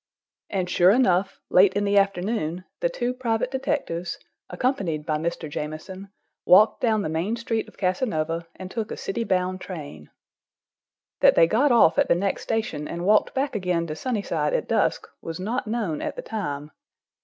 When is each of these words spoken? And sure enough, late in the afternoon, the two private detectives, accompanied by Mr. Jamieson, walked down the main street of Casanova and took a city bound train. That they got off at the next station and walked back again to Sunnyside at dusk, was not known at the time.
And 0.49 0.67
sure 0.67 0.89
enough, 0.89 1.39
late 1.51 1.73
in 1.75 1.83
the 1.83 1.99
afternoon, 1.99 2.65
the 2.79 2.89
two 2.89 3.13
private 3.13 3.51
detectives, 3.51 4.17
accompanied 4.49 5.05
by 5.05 5.17
Mr. 5.17 5.47
Jamieson, 5.47 6.09
walked 6.43 6.81
down 6.81 7.03
the 7.03 7.07
main 7.07 7.35
street 7.35 7.67
of 7.67 7.77
Casanova 7.77 8.47
and 8.55 8.71
took 8.71 8.89
a 8.89 8.97
city 8.97 9.23
bound 9.23 9.61
train. 9.61 10.09
That 11.19 11.35
they 11.35 11.45
got 11.45 11.71
off 11.71 11.99
at 11.99 12.07
the 12.07 12.15
next 12.15 12.41
station 12.41 12.87
and 12.87 13.05
walked 13.05 13.35
back 13.35 13.55
again 13.55 13.85
to 13.85 13.95
Sunnyside 13.95 14.55
at 14.55 14.67
dusk, 14.67 15.05
was 15.21 15.39
not 15.39 15.67
known 15.67 16.01
at 16.01 16.15
the 16.15 16.23
time. 16.23 16.71